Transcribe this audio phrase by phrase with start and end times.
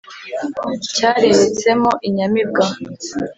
[0.93, 2.63] Cyareretsemo inyamibwa,